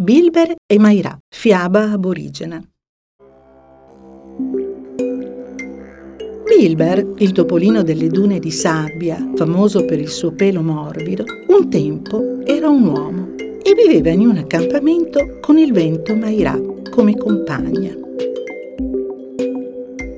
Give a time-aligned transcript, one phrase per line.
[0.00, 2.58] Bilber e Mairà, fiaba aborigena.
[6.46, 12.40] Bilber, il topolino delle dune di sabbia, famoso per il suo pelo morbido, un tempo
[12.46, 16.58] era un uomo e viveva in un accampamento con il vento Mairà
[16.90, 17.94] come compagna.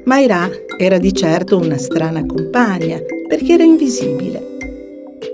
[0.05, 4.59] Mairà era di certo una strana compagna perché era invisibile.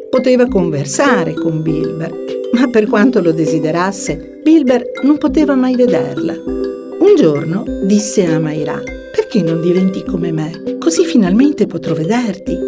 [0.08, 6.35] Poteva conversare con Bilber, ma per quanto lo desiderasse, Bilber non poteva mai vederla.
[6.35, 8.82] Un giorno disse a Maira,
[9.14, 10.76] perché non diventi come me?
[10.81, 12.58] Così finalmente potrò vederti.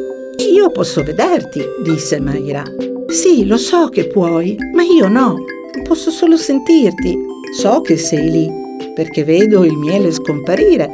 [0.55, 2.63] Io posso vederti, disse Maira.
[3.09, 5.35] Sì, lo so che puoi, ma io no.
[5.83, 7.19] Posso solo sentirti.
[7.53, 8.49] So che sei lì,
[8.95, 10.89] perché vedo il miele scomparire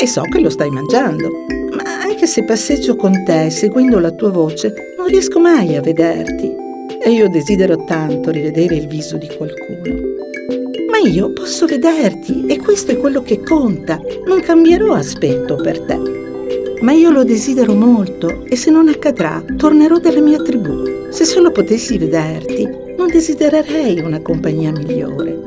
[0.00, 1.28] e so che lo stai mangiando.
[1.76, 6.68] Ma anche se passeggio con te seguendo la tua voce, non riesco mai a vederti
[7.02, 10.08] e io desidero tanto rivedere il viso di qualcuno.
[10.90, 14.00] Ma io posso vederti e questo è quello che conta.
[14.26, 15.98] Non cambierò aspetto per te.
[16.82, 21.08] Ma io lo desidero molto e se non accadrà, tornerò dalla mia tribù.
[21.10, 25.38] Se solo potessi vederti, non desidererei una compagnia migliore.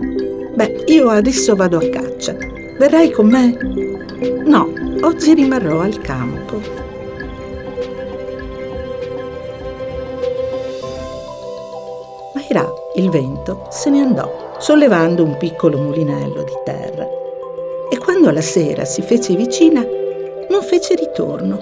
[0.56, 2.36] Beh, io adesso vado a caccia.
[2.78, 3.58] Verrai con me?
[4.46, 6.62] No, oggi rimarrò al campo.
[12.54, 17.08] Mairà, il vento, se ne andò, sollevando un piccolo mulinello di terra.
[17.90, 19.84] E quando la sera si fece vicina,
[20.50, 21.58] non fece ritorno.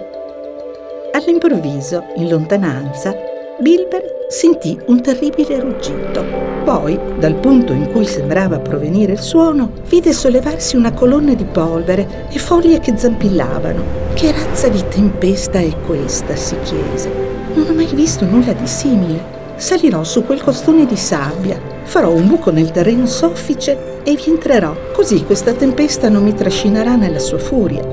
[1.13, 3.15] All'improvviso, in lontananza,
[3.59, 6.25] Bilber sentì un terribile ruggito.
[6.65, 12.27] Poi, dal punto in cui sembrava provenire il suono, vide sollevarsi una colonna di polvere
[12.29, 13.81] e foglie che zampillavano.
[14.13, 16.35] Che razza di tempesta è questa?
[16.35, 17.09] si chiese.
[17.53, 19.40] Non ho mai visto nulla di simile.
[19.61, 24.75] Salirò su quel costone di sabbia, farò un buco nel terreno soffice e vi entrerò,
[24.91, 27.85] così questa tempesta non mi trascinerà nella sua furia.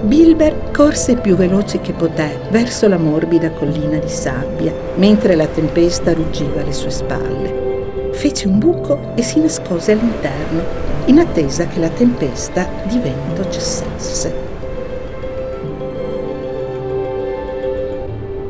[0.00, 6.14] Bilber corse più veloce che poté verso la morbida collina di sabbia, mentre la tempesta
[6.14, 8.10] ruggiva alle sue spalle.
[8.12, 10.62] Fece un buco e si nascose all'interno,
[11.04, 14.37] in attesa che la tempesta di vento cessasse.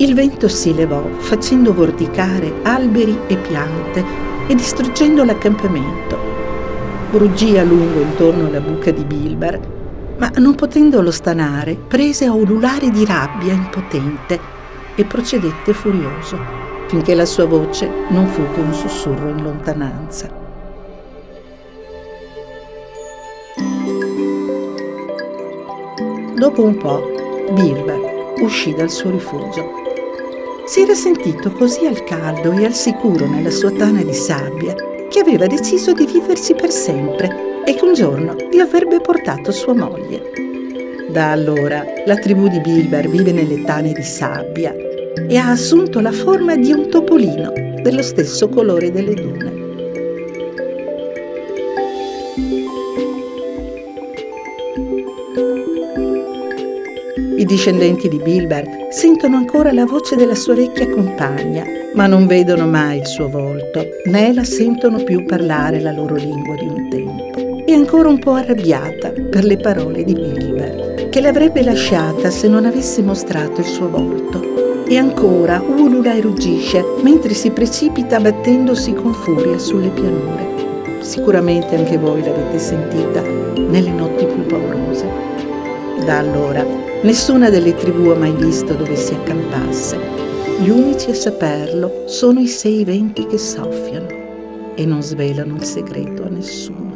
[0.01, 4.05] Il vento si levò, facendo vorticare alberi e piante
[4.47, 6.17] e distruggendo l'accampamento.
[7.11, 9.61] Ruggì a lungo intorno alla buca di Bilber,
[10.19, 14.39] ma non potendolo stanare, prese a ululare di rabbia impotente
[14.95, 16.39] e procedette furioso,
[16.87, 20.29] finché la sua voce non fu che un sussurro in lontananza.
[26.37, 27.03] Dopo un po',
[27.51, 29.87] Bilber uscì dal suo rifugio
[30.69, 34.75] si era sentito così al caldo e al sicuro nella sua tana di sabbia
[35.09, 39.73] che aveva deciso di viversi per sempre e che un giorno gli avrebbe portato sua
[39.73, 40.21] moglie.
[41.09, 46.13] Da allora la tribù di Bilber vive nelle tane di sabbia e ha assunto la
[46.13, 49.58] forma di un topolino dello stesso colore delle dune.
[57.39, 62.67] I discendenti di Bilber sentono ancora la voce della sua vecchia compagna, ma non vedono
[62.67, 67.65] mai il suo volto, né la sentono più parlare la loro lingua di un tempo.
[67.65, 72.65] È ancora un po' arrabbiata per le parole di Bilber, che l'avrebbe lasciata se non
[72.65, 74.85] avesse mostrato il suo volto.
[74.89, 81.03] E ancora ulula e ruggisce mentre si precipita battendosi con furia sulle pianure.
[81.03, 85.07] Sicuramente anche voi l'avete sentita nelle notti più paurose.
[86.05, 89.97] Da allora Nessuna delle tribù ha mai visto dove si accampasse.
[90.61, 94.09] Gli unici a saperlo sono i sei venti che soffiano
[94.75, 96.89] e non svelano il segreto a nessuno.